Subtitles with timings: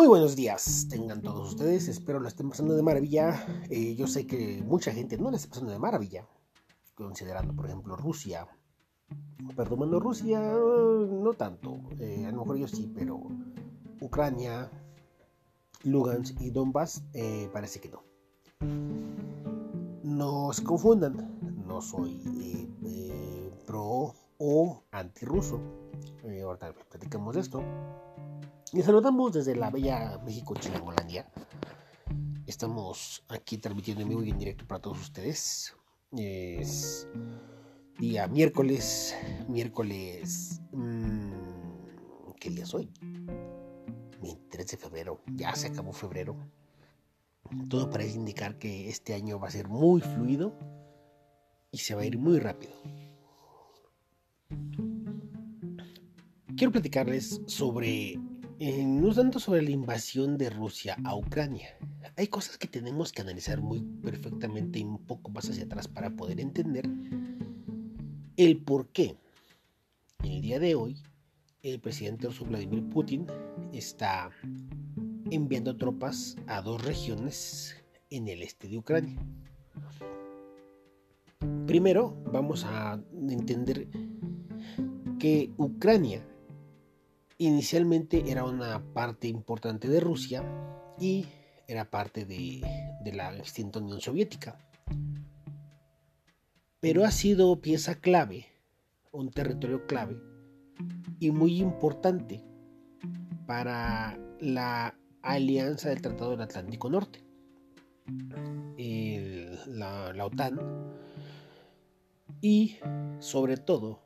[0.00, 3.44] Muy buenos días, tengan todos ustedes, espero la estén pasando de maravilla.
[3.68, 6.26] Eh, yo sé que mucha gente no la está pasando de maravilla,
[6.94, 8.48] considerando por ejemplo Rusia.
[9.54, 13.20] Perdón, Rusia no tanto, eh, a lo mejor yo sí, pero
[14.00, 14.70] Ucrania,
[15.84, 18.02] Lugansk y Donbass eh, parece que no.
[20.02, 22.22] No se confundan, no soy
[23.66, 25.60] pro o anti-ruso.
[26.42, 27.62] ahorita platicamos de esto.
[28.72, 31.28] Y saludamos desde la bella México Chilangolandia.
[32.46, 35.74] Estamos aquí transmitiendo en vivo y en directo para todos ustedes.
[36.16, 37.08] Es
[37.98, 39.16] día miércoles,
[39.48, 40.60] miércoles...
[40.70, 41.32] Mmm,
[42.38, 42.88] ¿Qué día es hoy?
[44.22, 45.20] 23 de febrero.
[45.34, 46.36] Ya se acabó febrero.
[47.68, 50.56] Todo parece indicar que este año va a ser muy fluido
[51.72, 52.72] y se va a ir muy rápido.
[56.56, 58.18] Quiero platicarles sobre
[58.62, 61.78] eh, no tanto sobre la invasión de Rusia a Ucrania.
[62.18, 66.10] Hay cosas que tenemos que analizar muy perfectamente y un poco más hacia atrás para
[66.10, 66.86] poder entender
[68.36, 69.16] el por qué.
[70.22, 70.98] El día de hoy,
[71.62, 73.26] el presidente ruso Vladimir Putin
[73.72, 74.30] está
[75.30, 79.18] enviando tropas a dos regiones en el este de Ucrania.
[81.66, 83.88] Primero, vamos a entender
[85.18, 86.22] que Ucrania
[87.40, 90.44] inicialmente era una parte importante de Rusia
[91.00, 91.24] y
[91.66, 92.60] era parte de,
[93.14, 94.58] la extinta Unión Soviética.
[96.80, 98.46] Pero ha sido pieza clave,
[99.10, 100.20] un territorio clave
[101.18, 102.44] y muy importante
[103.46, 107.24] para la alianza del Tratado del Atlántico Norte,
[109.66, 110.60] la, OTAN,
[112.42, 112.76] y
[113.18, 114.02] sobre todo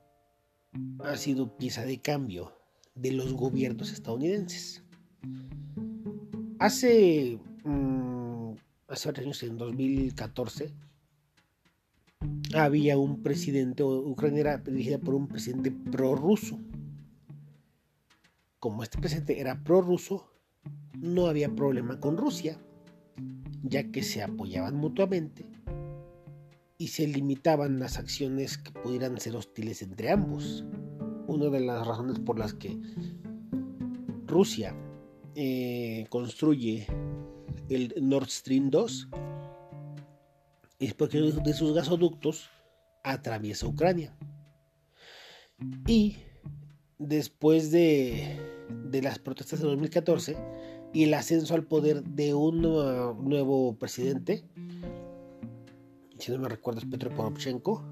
[1.01, 2.64] ha sido pieza de cambio
[2.95, 4.83] de los gobiernos estadounidenses.
[6.59, 8.53] Hace, mm,
[8.89, 10.73] hace varios años, en 2014,
[12.55, 16.59] había un presidente, Ucrania era dirigida por un presidente prorruso.
[18.61, 20.31] Como este presidente era prorruso,
[20.99, 22.59] no había problema con Rusia,
[23.63, 25.45] ya que se apoyaban mutuamente
[26.79, 30.65] y se limitaban las acciones que pudieran ser hostiles entre ambos
[31.27, 32.79] una de las razones por las que
[34.27, 34.75] Rusia
[35.35, 36.87] eh, construye
[37.69, 39.09] el Nord Stream 2
[40.79, 42.51] es porque de sus gasoductos
[43.03, 44.17] atraviesa Ucrania.
[45.87, 46.17] Y
[46.99, 48.39] después de,
[49.03, 50.37] las protestas de 2014
[50.93, 54.45] y el ascenso al poder de un nuevo presidente,
[56.19, 57.85] si no me recuerdo es Petro Poroshenko,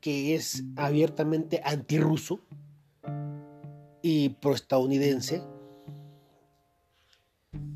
[0.00, 2.40] que es abiertamente antirruso,
[4.02, 5.42] y pro-estadounidense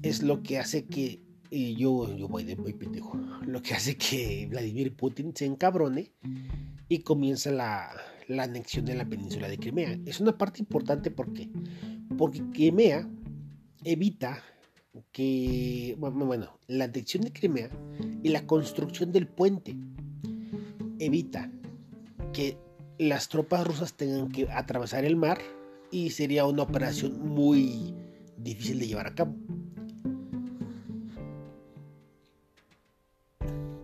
[0.03, 3.17] es lo que hace que y yo, yo voy de muy pendejo,
[3.47, 6.13] lo que hace que Vladimir Putin se encabrone
[6.89, 7.91] y comienza la,
[8.29, 9.99] la anexión de la península de Crimea.
[10.07, 11.49] Es una parte importante porque,
[12.19, 13.09] porque Crimea
[13.85, 14.43] evita
[15.13, 17.71] que, bueno, bueno, la anexión de Crimea
[18.23, 19.77] y la construcción del puente
[20.99, 21.51] evita
[22.33, 22.59] que
[22.99, 25.39] las tropas rusas tengan que atravesar el mar
[25.91, 27.95] y sería una operación muy
[28.37, 29.35] difícil de llevar a cabo.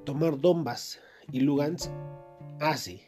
[0.05, 0.99] Tomar Donbass
[1.31, 1.91] y Lugansk
[2.61, 3.03] hace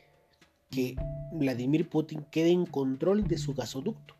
[0.70, 0.96] que
[1.32, 4.14] Vladimir Putin quede en control de su gasoducto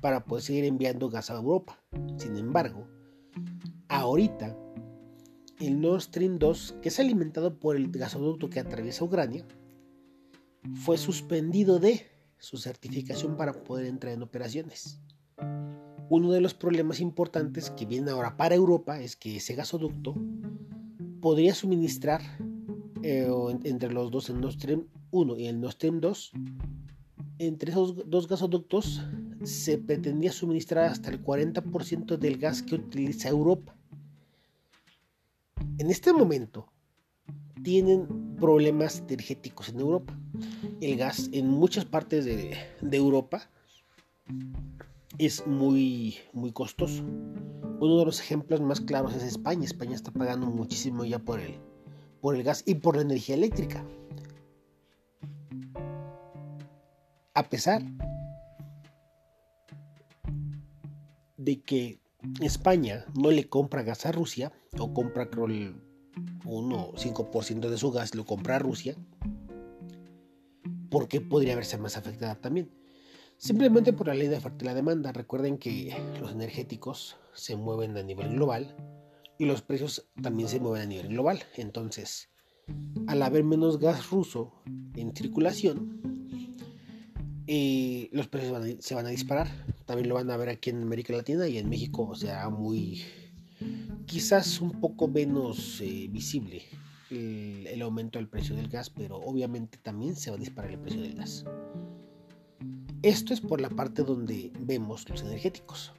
[0.00, 1.78] para poder seguir enviando gas a Europa.
[2.16, 2.86] Sin embargo,
[3.88, 4.56] ahorita
[5.60, 9.44] el Nord Stream 2, que es alimentado por el gasoducto que atraviesa Ucrania,
[10.84, 12.06] fue suspendido de
[12.38, 15.00] su certificación para poder entrar en operaciones.
[16.08, 20.14] Uno de los problemas importantes que viene ahora para Europa es que ese gasoducto
[21.20, 22.22] podría suministrar
[23.02, 23.28] eh,
[23.64, 26.32] entre los dos, el Nord Stream 1 y el Nord Stream 2,
[27.38, 29.02] entre esos dos gasoductos
[29.42, 33.76] se pretendía suministrar hasta el 40% del gas que utiliza Europa.
[35.78, 36.72] En este momento
[37.66, 40.16] tienen problemas energéticos en Europa
[40.80, 42.56] el gas en muchas partes de,
[42.92, 43.50] Europa
[45.18, 47.02] es muy, muy costoso.
[47.02, 49.64] Uno de los ejemplos más claros es España.
[49.64, 51.58] España está pagando muchísimo ya por el,
[52.20, 53.84] por el gas y por la energía eléctrica.
[57.34, 57.82] A pesar
[61.36, 61.98] de que
[62.40, 65.48] España no le compra gas a Rusia, o compra creo
[66.46, 68.96] 1 o 5% de su gas lo compra a Rusia,
[70.90, 72.70] ¿por qué podría verse más afectada también?
[73.38, 75.12] Simplemente por la ley de oferta y la demanda.
[75.12, 78.74] Recuerden que los energéticos se mueven a nivel global
[79.38, 81.42] y los precios también se mueven a nivel global.
[81.56, 82.30] Entonces,
[83.06, 84.54] al haber menos gas ruso
[84.94, 86.00] en circulación,
[87.46, 89.48] eh, los precios se van a disparar.
[89.84, 93.04] También lo van a ver aquí en América Latina y en México será muy,
[94.06, 96.62] quizás un poco menos eh, visible
[97.10, 101.02] el, aumento del precio del gas, pero obviamente también se va a disparar el precio
[101.02, 101.44] del gas.
[103.02, 105.92] Esto es por la parte donde vemos los energéticos.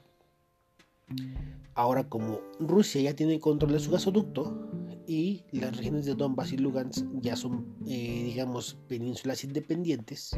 [1.76, 4.70] Ahora como Rusia ya tiene control de su gasoducto
[5.08, 10.38] y las regiones de Donbass y Lugansk ya son, eh, digamos, penínsulas independientes,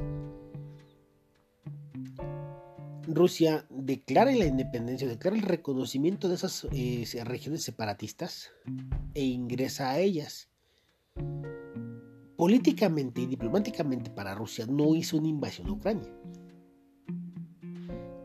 [3.12, 8.52] Rusia declara la independencia, declara el reconocimiento de esas eh, regiones separatistas
[9.16, 10.50] e ingresa a ellas.
[12.38, 16.14] Políticamente y diplomáticamente para Rusia no hizo una invasión a Ucrania.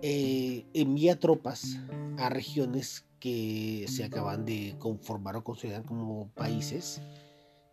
[0.03, 1.79] Eh, envía tropas
[2.19, 7.01] a regiones que se acaban de conformar o considerar como países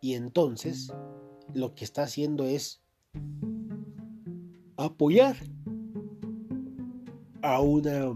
[0.00, 0.90] y entonces
[1.52, 2.80] lo que está haciendo es
[4.78, 5.36] apoyar
[7.42, 8.14] a una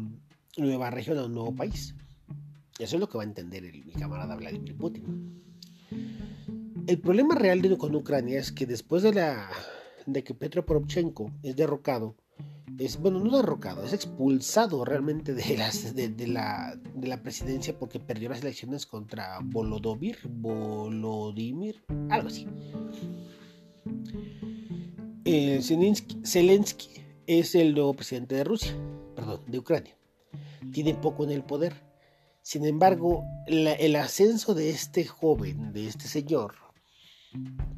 [0.56, 1.94] nueva región, a un nuevo país.
[2.78, 5.42] Eso es lo que va a entender el, mi camarada Vladimir Putin.
[6.86, 9.48] El problema real de, con Ucrania es que después de, la,
[10.06, 12.16] de que Petro Poroshenko es derrocado,
[12.78, 17.98] es, bueno, no derrocado, es expulsado realmente de, las, de, la, de la presidencia porque
[17.98, 22.46] perdió las elecciones contra Volodymyr, Volodymyr, algo así.
[25.24, 26.90] Eh, Zelensky
[27.26, 28.76] es el nuevo presidente de Rusia,
[29.46, 29.96] de Ucrania.
[30.72, 31.84] Tiene poco en el poder.
[32.42, 36.54] Sin embargo, el ascenso de este joven, de este señor,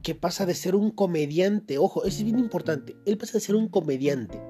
[0.03, 3.56] que pasa de ser un comediante, ojo, eso es bien importante, él pasa de ser
[3.56, 4.41] un comediante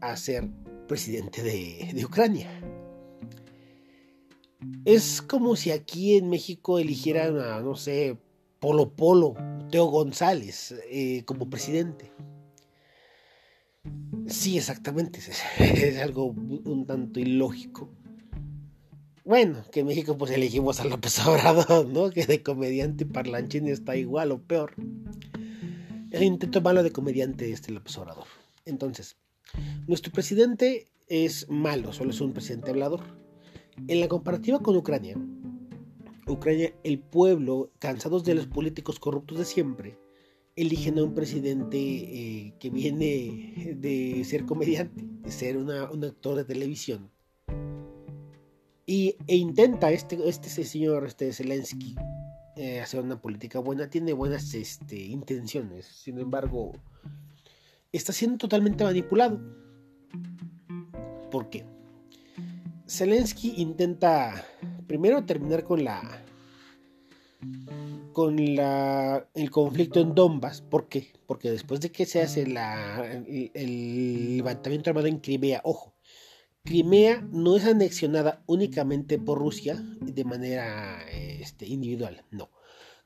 [0.00, 0.48] a ser
[0.88, 2.50] presidente de, Ucrania.
[4.84, 8.18] Es como si aquí en México eligieran a, no sé,
[8.60, 9.34] Polo Polo,
[9.70, 12.12] Teo González eh, como presidente.
[14.28, 15.20] Sí, exactamente,
[15.58, 17.90] es, algo un tanto ilógico.
[19.24, 22.10] Bueno, que en México pues elegimos a López Obrador, ¿no?
[22.10, 24.74] Que de comediante parlanchín está igual o peor.
[26.10, 28.26] El intento malo de comediante este López Obrador.
[28.64, 29.16] Entonces,
[29.86, 33.00] nuestro presidente es malo, solo es un presidente hablador.
[33.86, 35.16] En la comparativa con Ucrania,
[36.26, 39.98] Ucrania, el pueblo, cansados de los políticos corruptos de siempre,
[40.56, 45.70] eligen a un presidente eh, que viene de ser comediante, de ser un
[46.04, 47.10] actor de televisión.
[48.86, 51.94] Y, e intenta este, este señor, este Zelensky,
[52.56, 55.86] eh, hacer una política buena, tiene buenas este, intenciones.
[55.86, 56.72] Sin embargo,
[57.92, 59.40] está siendo totalmente manipulado.
[61.30, 61.64] ¿Por qué?
[62.86, 64.44] Zelensky intenta
[64.86, 66.22] primero terminar con la
[68.12, 70.60] con la, el conflicto en Donbass.
[70.62, 71.12] ¿Por qué?
[71.26, 75.94] Porque después de que se hace la, el, levantamiento armado en Crimea, ojo,
[76.64, 82.50] Crimea no es anexionada únicamente por Rusia de manera este, individual, no.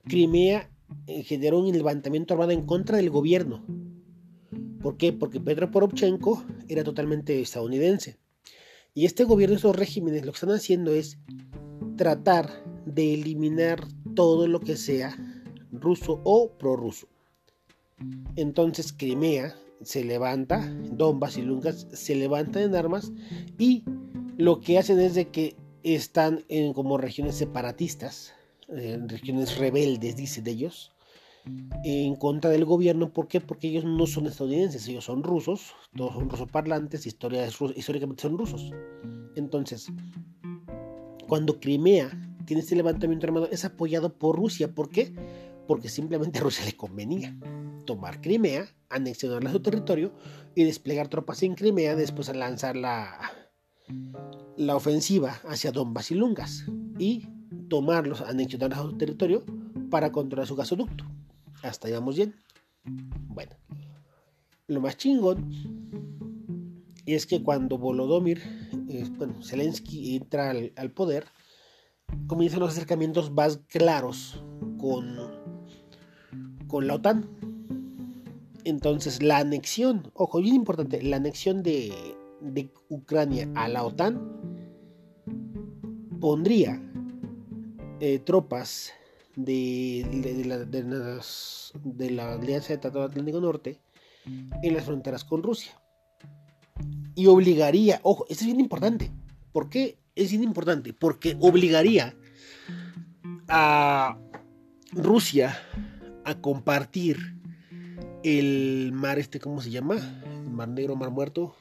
[0.04, 0.70] Crimea
[1.06, 3.64] eh, generó un levantamiento armado en contra del gobierno
[4.86, 5.12] ¿Por qué?
[5.12, 8.18] Porque Petro Poroshenko era totalmente estadounidense.
[8.94, 11.18] Y este gobierno, estos regímenes, lo que están haciendo es
[11.96, 15.14] tratar de eliminar todo lo que sea
[15.70, 17.08] ruso o prorruso.
[18.36, 23.12] Entonces Crimea se levanta, Donbass y Lungas se levantan en armas
[23.58, 23.84] y
[24.38, 28.32] lo que hacen es de que están en como regiones separatistas,
[28.68, 30.92] en regiones rebeldes, dicen ellos,
[31.84, 33.12] en contra del gobierno.
[33.12, 33.40] ¿Por qué?
[33.40, 38.70] Porque ellos no son estadounidenses, ellos son rusos, todos son rusoparlantes, históricamente son rusos.
[39.36, 39.86] Entonces,
[41.28, 42.10] cuando Crimea
[42.46, 44.74] tiene este levantamiento armado, es apoyado por Rusia.
[44.74, 45.12] ¿Por qué?
[45.66, 47.36] Porque simplemente a Rusia le convenía
[47.84, 50.12] tomar Crimea, anexionarla a su territorio
[50.54, 53.18] y desplegar tropas en Crimea, después a lanzar la,
[54.56, 56.64] la ofensiva hacia Donbass y Lungas
[56.98, 57.26] y
[57.68, 59.44] tomarlos, anexionarlos a su territorio
[59.90, 61.04] para controlar su gasoducto.
[61.62, 62.34] Hasta ahí vamos bien.
[63.28, 63.52] Bueno,
[64.68, 65.50] lo más chingón
[67.06, 68.42] es que cuando Volodymyr,
[68.88, 71.24] eh, bueno, Zelensky entra al, poder,
[72.26, 74.42] comienzan los acercamientos más claros
[74.78, 75.16] con,
[76.66, 77.28] con la OTAN.
[78.64, 81.92] Entonces, la anexión, ojo, bien importante, la anexión de,
[82.40, 84.20] de Ucrania a la OTAN
[86.20, 86.82] pondría
[88.00, 88.92] eh, tropas
[89.36, 93.80] de, la, de, la, Alianza de Tratado Atlántico Norte
[94.62, 95.72] en las fronteras con Rusia.
[97.14, 99.10] Y obligaría, ojo, esto es bien importante.
[99.52, 100.92] ¿Por qué es importante?
[100.92, 102.16] Porque obligaría
[103.48, 104.18] a
[104.92, 105.58] Rusia
[106.24, 107.36] a compartir
[108.24, 109.96] el mar este, ¿cómo se llama?
[110.50, 111.54] Mar negro, mar muerto.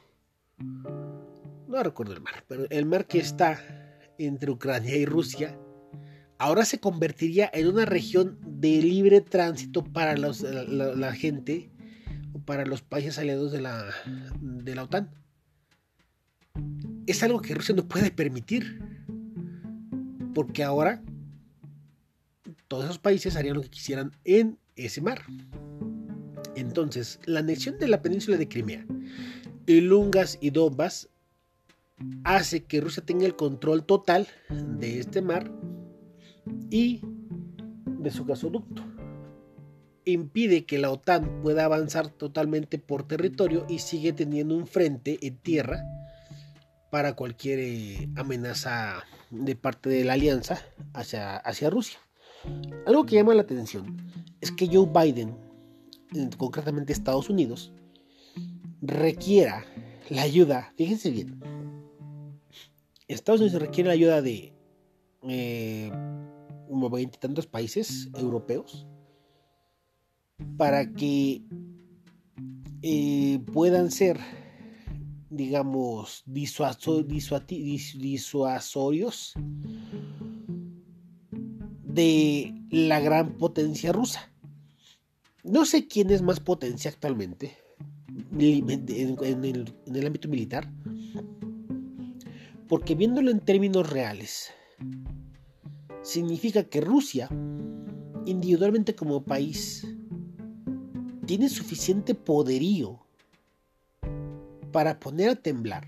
[0.58, 3.60] No recuerdo el mar, pero el mar que está
[4.18, 5.60] entre Ucrania y Rusia
[6.38, 11.72] ahora se convertiría en una región de libre tránsito para la, gente
[12.34, 13.86] o para los países aliados de la,
[14.40, 15.12] de la OTAN.
[17.08, 18.82] Es algo que Rusia no puede permitir,
[20.34, 21.04] porque ahora
[22.68, 25.22] todos esos países harían lo que quisieran en ese mar.
[26.56, 28.86] Entonces, la anexión de la península de Crimea,
[29.68, 31.10] Lungas y Donbass
[32.24, 35.52] hace que Rusia tenga el control total de este mar
[36.70, 37.02] y
[37.86, 38.84] de su gasoducto.
[40.06, 45.38] Impide que la OTAN pueda avanzar totalmente por territorio y sigue teniendo un frente en
[45.38, 45.84] tierra
[46.96, 50.62] para cualquier eh, amenaza de parte de la alianza
[50.94, 52.00] hacia, hacia Rusia.
[52.88, 53.98] Algo que llama la atención
[54.40, 55.36] es que Joe Biden,
[56.38, 57.74] concretamente Estados Unidos,
[58.82, 59.66] requiera
[60.10, 61.38] la ayuda, fíjense bien,
[63.10, 64.54] Estados Unidos requiere la ayuda de
[65.24, 65.92] eh,
[66.70, 68.88] como tantos países europeos
[70.56, 71.42] para que
[72.82, 74.18] eh, puedan ser,
[75.30, 77.34] digamos, disuasorios
[81.84, 84.32] de la gran potencia rusa.
[85.44, 87.58] No sé quién es más potencia actualmente
[88.38, 89.66] en
[89.96, 90.72] el ámbito militar,
[92.68, 94.52] porque viéndolo en términos reales,
[96.02, 97.30] significa que Rusia,
[98.26, 99.88] individualmente como país,
[101.26, 103.05] tiene suficiente poderío
[104.76, 105.88] para poner a temblar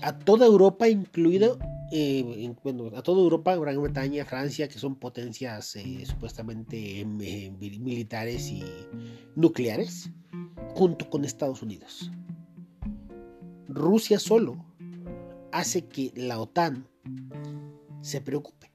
[0.00, 1.58] a toda Europa, incluido
[1.92, 2.50] eh,
[2.96, 8.64] a toda Europa, Gran Bretaña, Francia, que son potencias eh, supuestamente em, eh, militares y
[9.36, 10.08] nucleares,
[10.74, 12.10] junto con Estados Unidos.
[13.68, 14.64] Rusia solo
[15.52, 16.88] hace que la OTAN
[18.00, 18.72] se preocupe.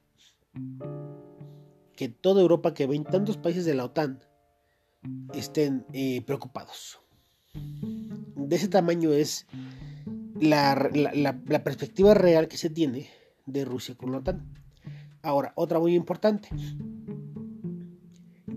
[1.96, 4.20] Que toda Europa, que ven tantos países de la OTAN,
[5.34, 7.00] estén eh, preocupados.
[8.50, 9.46] De ese tamaño es
[10.40, 10.90] la,
[11.62, 13.08] perspectiva real que se tiene
[13.46, 14.44] de Rusia con la OTAN.
[15.22, 16.48] Ahora, otra muy importante.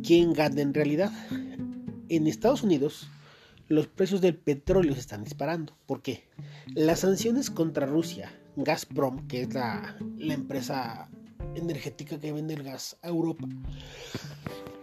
[0.02, 1.12] ¿Quién gana en realidad?
[2.10, 3.08] En Estados Unidos,
[3.68, 5.78] los precios del petróleo se están disparando.
[5.86, 6.28] ¿Por qué?
[6.74, 11.08] Las sanciones contra Rusia, Gazprom, que es la, empresa
[11.54, 13.48] energética que vende el gas a Europa,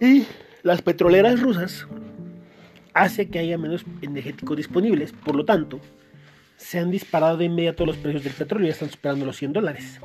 [0.00, 0.24] y
[0.62, 1.88] las petroleras rusas,
[2.94, 5.12] hace que haya menos energéticos disponibles.
[5.12, 5.80] Por lo tanto,
[6.56, 10.00] se han disparado de inmediato los precios del petróleo, ya están superando los 100 dólares.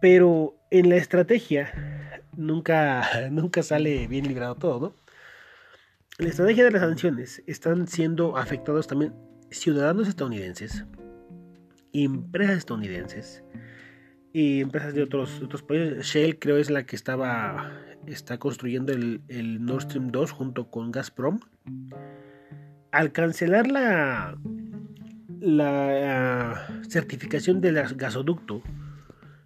[0.00, 5.02] Pero en la estrategia nunca, nunca sale bien librado todo, ¿no?
[6.18, 9.14] la estrategia de las sanciones están siendo afectados también
[9.50, 10.84] ciudadanos estadounidenses,
[11.92, 13.42] empresas estadounidenses
[14.32, 16.06] y empresas de otros, otros países.
[16.06, 17.72] Shell creo es la que estaba
[18.06, 21.40] está construyendo el, Nord Stream 2 junto con Gazprom.
[22.90, 24.36] Al cancelar la,
[25.40, 28.62] la certificación del gasoducto,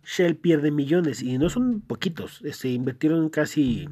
[0.04, 2.38] Shell pierde millones y no son poquitos.
[2.38, 3.88] Se este, invirtieron casi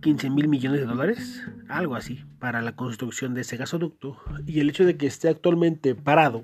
[0.00, 4.18] 15 mil millones de dólares, algo así, para la construcción de ese gasoducto.
[4.46, 6.42] Y el hecho de que esté actualmente parado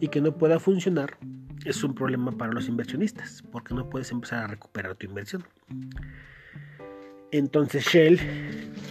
[0.00, 1.18] y que no pueda funcionar
[1.64, 5.44] es un problema para los inversionistas, porque no puedes empezar a recuperar tu inversión.
[7.30, 8.20] Entonces Shell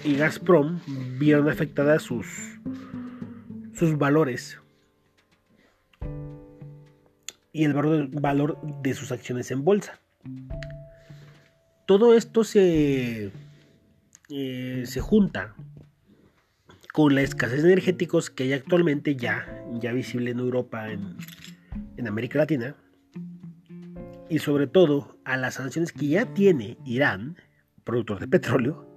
[0.03, 0.79] y Gazprom
[1.17, 2.27] vieron afectadas sus,
[3.73, 4.59] sus valores
[7.53, 9.99] y el valor, valor de sus acciones en bolsa.
[11.85, 13.31] Todo esto se
[14.29, 15.53] eh, se junta
[16.91, 20.87] con la escasez de energéticos que hay actualmente ya, ya visible en Europa,
[21.97, 22.75] en América Latina,
[24.29, 27.37] y sobre todo a las sanciones que ya tiene Irán,
[27.83, 28.87] productor de petróleo,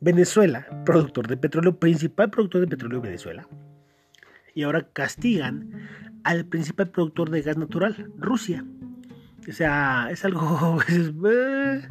[0.00, 3.48] Venezuela, productor de petróleo, principal productor de petróleo Venezuela,
[4.54, 5.88] y ahora castigan
[6.24, 8.64] al principal productor de gas natural, Rusia.
[9.48, 10.78] O sea, es algo...
[11.24, 11.88] Eh,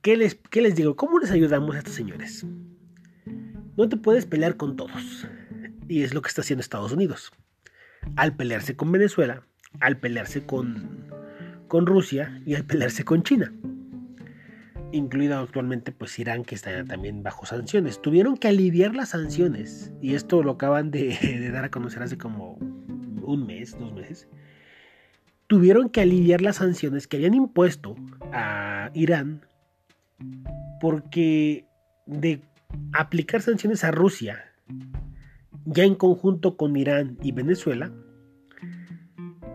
[0.00, 0.96] ¿Qué les, les digo?
[0.96, 2.46] ¿Cómo les ayudamos a estos señores?
[3.76, 5.26] No te puedes pelear con todos.
[5.88, 7.32] Y es lo que está haciendo Estados Unidos.
[8.16, 9.42] Al pelearse con Venezuela,
[9.80, 11.06] al pelearse con,
[11.68, 13.52] con Rusia y al pelearse con China.
[14.90, 18.00] incluido actualmente pues Irán que está también bajo sanciones.
[18.00, 22.18] Tuvieron que aliviar las sanciones y esto lo acaban de, de dar a conocer hace
[22.18, 24.28] como un mes, dos meses.
[25.46, 27.96] Tuvieron que aliviar las sanciones que habían impuesto
[28.32, 29.46] a Irán
[30.80, 31.66] porque
[32.06, 32.42] de
[32.92, 34.44] aplicar sanciones a Rusia,
[35.70, 37.92] ya en conjunto con Irán y Venezuela,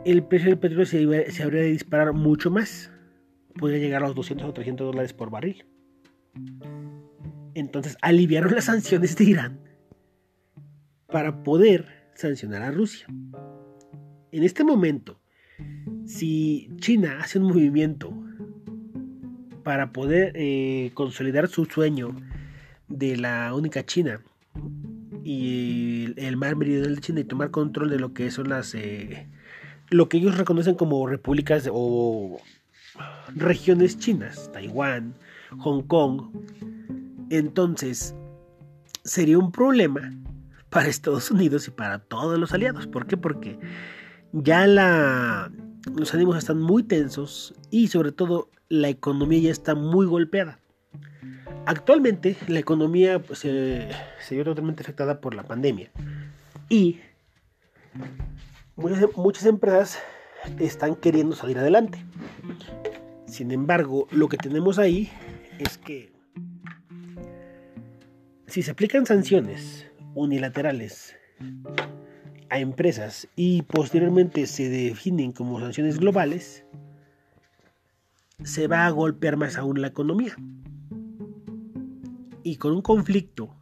[0.06, 2.92] el precio del petróleo se, habría de disparar mucho más.
[3.58, 5.66] Podría llegar a los 200 o 300 dólares por barril.
[7.56, 9.60] Entonces aliviaron las sanciones de Irán
[11.08, 13.08] para poder sancionar a Rusia.
[14.32, 15.20] En este momento,
[16.06, 18.14] si China hace un movimiento
[19.64, 22.16] para poder eh, consolidar su sueño
[22.88, 24.22] de la única China
[25.24, 29.28] y el, mar meridional de China y tomar control de lo que son las eh,
[29.90, 32.40] lo que ellos reconocen como repúblicas o
[33.36, 35.14] regiones chinas, Taiwán,
[35.60, 36.32] Hong Kong.
[37.30, 38.16] Entonces,
[39.04, 40.14] sería un problema
[40.70, 42.88] para Estados Unidos y para todos los aliados.
[42.88, 43.18] ¿Por qué?
[43.18, 43.60] Porque
[44.32, 50.60] ya los ánimos están muy tensos y sobre todo la economía ya está muy golpeada.
[51.66, 53.88] Actualmente la economía pues, se,
[54.32, 55.92] vio totalmente afectada por la pandemia
[56.70, 57.00] y
[58.76, 60.00] muchas empresas
[60.60, 62.04] están queriendo salir adelante.
[63.26, 65.10] Sin embargo, lo que tenemos ahí
[65.60, 66.12] es que
[68.48, 71.16] si se aplican sanciones unilaterales
[72.50, 76.66] a empresas y posteriormente se definen como sanciones globales,
[78.44, 80.36] se va a golpear más aún la economía.
[82.44, 83.56] Y con un conflicto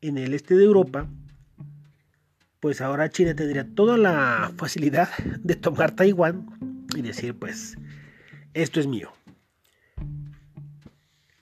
[0.00, 1.06] en el este de Europa,
[2.60, 5.10] pues ahora China tendría toda la facilidad
[5.42, 6.46] de tomar Taiwán
[6.96, 7.76] y decir, pues,
[8.54, 9.10] esto es mío.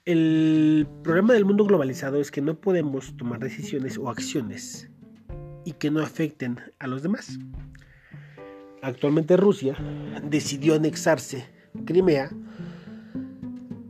[0.03, 4.89] El problema del mundo globalizado es que no podemos tomar decisiones o acciones
[5.63, 7.37] y que no afecten a los demás.
[8.81, 9.75] Actualmente Rusia
[10.23, 11.45] decidió anexarse
[11.85, 12.31] Crimea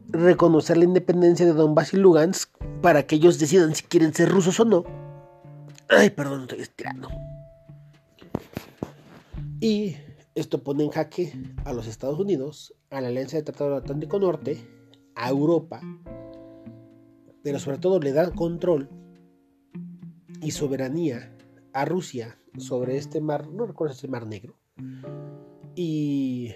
[0.10, 4.60] reconocer la independencia de Donbass y Lugansk para que ellos decidan si quieren ser rusos
[4.60, 4.84] o no.
[5.88, 7.10] Ay, perdón, estoy estirando.
[9.60, 9.96] Y
[10.34, 11.34] esto pone en jaque
[11.65, 14.58] a los Estados Unidos, a la Alianza de Tratado Atlántico Norte,
[15.15, 15.82] a Europa,
[17.44, 18.89] pero sobre todo le da control
[20.41, 21.36] y soberanía
[21.74, 24.58] a Rusia sobre este mar, no recuerdo si es el mar negro,
[25.76, 26.54] y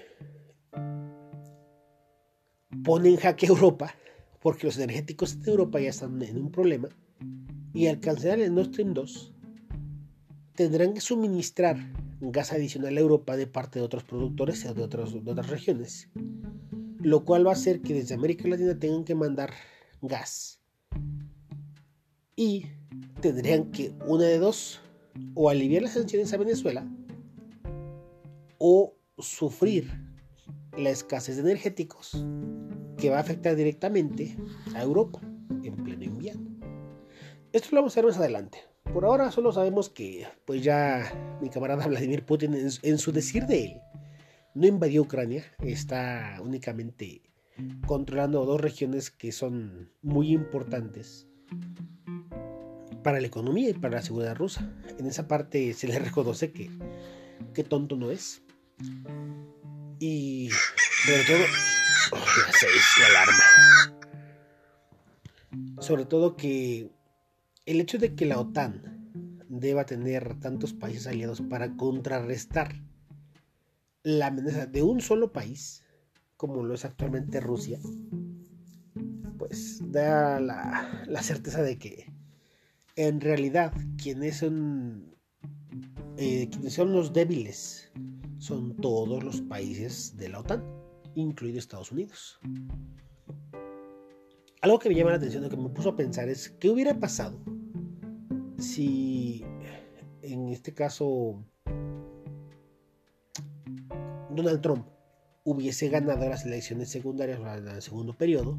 [2.82, 3.94] pone en jaque a Europa,
[4.40, 6.88] porque los energéticos de Europa ya están en un problema,
[7.74, 9.32] y al cancelar el Nord Stream 2,
[10.54, 11.76] tendrán que suministrar
[12.20, 16.08] gas adicional a Europa de parte de otros productores de, de otras regiones,
[17.00, 19.52] lo cual va a hacer que desde América Latina tengan que mandar
[20.00, 20.60] gas.
[22.34, 22.66] Y
[23.20, 24.80] tendrían que, una de dos,
[25.34, 26.88] o aliviar las sanciones a Venezuela,
[28.58, 29.90] o sufrir
[30.76, 32.24] la escasez de energéticos
[32.98, 34.36] que va a afectar directamente
[34.74, 35.20] a Europa
[35.62, 36.50] en pleno invierno.
[37.52, 38.58] Esto lo vamos a ver más adelante.
[38.92, 43.64] Por ahora solo sabemos que, pues ya mi camarada Vladimir Putin, en, su decir de
[43.64, 43.80] él,
[44.54, 47.22] no invadió Ucrania, está únicamente
[47.86, 51.26] controlando dos regiones que son muy importantes
[53.02, 54.70] para la economía y para la seguridad rusa.
[54.98, 56.70] En esa parte se le reconoce que,
[57.54, 58.42] que tonto no es.
[59.98, 60.50] Y
[61.06, 61.44] sobre todo,
[65.80, 66.90] Sobre todo que
[67.66, 72.74] el hecho de que la OTAN deba tener tantos países aliados para contrarrestar
[74.02, 75.84] la amenaza de un solo país,
[76.36, 77.78] como lo es actualmente Rusia,
[79.38, 82.12] pues da la, certeza de que
[82.94, 85.16] en realidad quienes son,
[86.16, 87.90] eh, quienes son los débiles
[88.38, 90.75] son todos los países de la OTAN,
[91.16, 92.38] incluido Estados Unidos.
[94.60, 96.98] Algo que me llama la atención, lo que me puso a pensar es, ¿qué hubiera
[96.98, 97.40] pasado
[98.58, 99.44] si
[100.22, 101.44] en este caso
[104.30, 104.86] Donald Trump
[105.44, 108.58] hubiese ganado las elecciones secundarias en el segundo periodo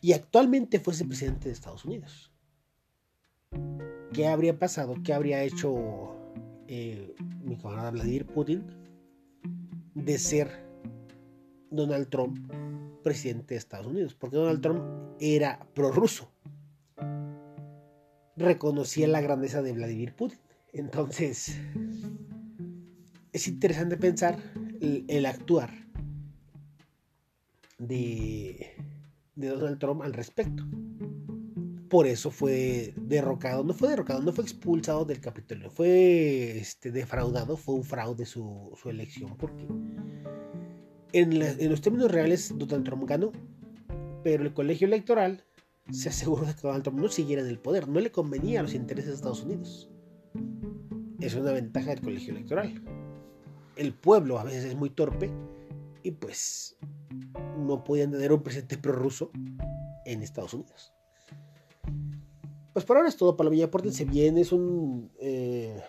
[0.00, 2.32] y actualmente fuese presidente de Estados Unidos?
[4.12, 4.96] ¿Qué habría pasado?
[5.04, 6.16] ¿Qué habría hecho
[6.66, 8.64] eh, mi camarada Vladimir Putin
[9.94, 10.69] de ser
[11.70, 12.52] Donald Trump
[13.02, 14.14] presidente de Estados Unidos?
[14.14, 14.82] Porque Donald Trump
[15.18, 16.30] era prorruso
[18.40, 20.38] reconocía la grandeza de Vladimir Putin.
[20.72, 21.56] Entonces,
[23.32, 24.38] es interesante pensar
[24.80, 25.70] el, actuar
[27.78, 28.74] de,
[29.34, 30.64] Donald Trump al respecto.
[31.88, 37.56] Por eso fue derrocado, no fue derrocado, no fue expulsado del Capitolio, fue este, defraudado,
[37.56, 39.66] fue un fraude su, su elección, porque
[41.12, 43.32] en, los términos reales Donald Trump ganó,
[44.22, 45.44] pero el colegio electoral
[45.90, 48.62] se aseguró de que Donald Trump no siguiera en el poder, no le convenía a
[48.62, 49.90] los intereses de Estados Unidos.
[51.20, 52.82] Es una ventaja del colegio electoral.
[53.76, 55.30] El pueblo a veces es muy torpe
[56.02, 56.76] y pues
[57.58, 59.30] no podían tener un presidente prorruso
[60.04, 60.92] en Estados Unidos.
[62.72, 63.70] Pues por ahora es todo, Palomilla.
[63.70, 65.82] Pórtense bien, es un eh,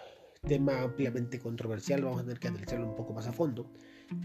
[0.47, 2.03] tema ampliamente controversial.
[2.03, 3.71] Vamos a tener que analizarlo un poco más a fondo.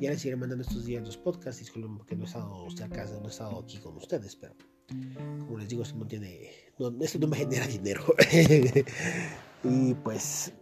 [0.01, 1.61] Ya les iré mandando estos días los podcasts.
[1.61, 4.55] Disculpen porque no he estado cerca, no he estado aquí con ustedes, pero
[5.47, 6.51] como les digo, esto no tiene.
[7.01, 8.05] esto no me genera dinero.
[9.65, 10.53] y pues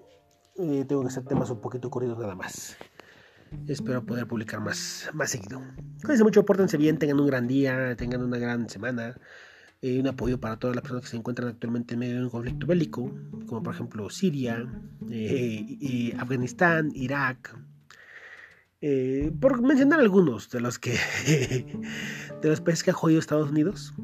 [0.56, 2.76] eh, tengo que hacer temas un poquito corridos nada más.
[3.68, 5.62] Espero poder publicar más, más seguido.
[6.02, 9.16] Cuídense mucho, pórtense bien, tengan un gran día, tengan una gran semana.
[9.80, 12.30] Eh, un apoyo para todas las personas que se encuentran actualmente en medio de un
[12.30, 13.12] conflicto bélico,
[13.46, 14.66] como por ejemplo Siria,
[15.10, 17.54] eh, Afganistán, Irak,
[18.86, 20.92] eh, por mencionar algunos de los que
[22.42, 23.94] de los países que ha jodido Estados Unidos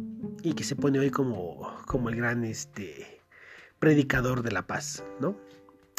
[0.43, 3.21] y que se pone hoy como, como el gran este
[3.79, 5.37] predicador de la paz, ¿no?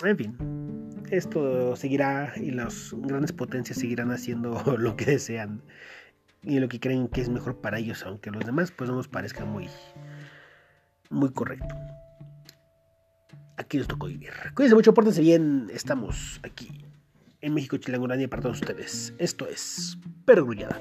[0.04, 0.36] En fin,
[1.12, 5.62] esto seguirá y las grandes potencias seguirán haciendo lo que desean
[6.42, 9.08] y lo que creen que es mejor para ellos, aunque los demás pues no nos
[9.08, 9.68] parezca muy,
[11.12, 11.76] muy correcto.
[13.58, 14.32] Aquí nos tocó vivir.
[14.56, 15.70] Cuídense mucho, pórtense bien.
[15.72, 16.91] Estamos aquí
[17.42, 19.14] en México, Chilangolandia para todos ustedes.
[19.18, 20.80] Esto es Pergrullada.